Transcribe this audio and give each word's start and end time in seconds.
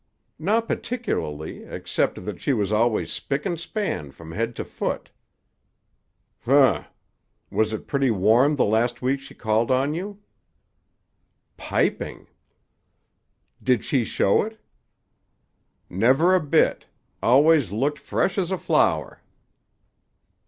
"Not 0.39 0.67
particularly; 0.67 1.61
except 1.63 2.25
that 2.25 2.41
she 2.41 2.53
was 2.53 2.71
always 2.71 3.11
spick 3.13 3.45
and 3.45 3.59
span 3.59 4.09
from 4.09 4.31
head 4.31 4.55
to 4.55 4.65
foot." 4.65 5.11
"Humph! 6.43 6.87
Was 7.51 7.71
it 7.71 7.85
pretty 7.85 8.09
warm 8.09 8.55
the 8.55 8.65
last 8.65 9.03
week 9.03 9.19
she 9.19 9.35
called 9.35 9.69
on 9.69 9.93
you?" 9.93 10.19
"Piping!" 11.55 12.25
"Did 13.61 13.85
she 13.85 14.03
show 14.03 14.41
it?" 14.41 14.59
"Never 15.87 16.33
a 16.33 16.39
bit. 16.41 16.85
Always 17.21 17.71
looked 17.71 17.99
fresh 17.99 18.39
as 18.39 18.49
a 18.49 18.57
flower." 18.57 19.21